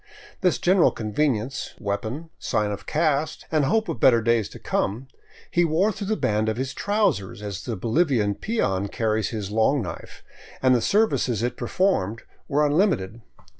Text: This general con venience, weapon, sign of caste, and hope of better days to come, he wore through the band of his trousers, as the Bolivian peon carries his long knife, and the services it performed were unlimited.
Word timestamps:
This 0.39 0.57
general 0.57 0.89
con 0.89 1.13
venience, 1.13 1.79
weapon, 1.79 2.31
sign 2.39 2.71
of 2.71 2.87
caste, 2.87 3.45
and 3.51 3.65
hope 3.65 3.87
of 3.87 3.99
better 3.99 4.19
days 4.19 4.49
to 4.49 4.57
come, 4.57 5.07
he 5.51 5.63
wore 5.63 5.91
through 5.91 6.07
the 6.07 6.17
band 6.17 6.49
of 6.49 6.57
his 6.57 6.73
trousers, 6.73 7.43
as 7.43 7.63
the 7.65 7.75
Bolivian 7.75 8.33
peon 8.33 8.87
carries 8.87 9.29
his 9.29 9.51
long 9.51 9.83
knife, 9.83 10.23
and 10.59 10.73
the 10.73 10.81
services 10.81 11.43
it 11.43 11.55
performed 11.55 12.23
were 12.47 12.65
unlimited. 12.65 13.21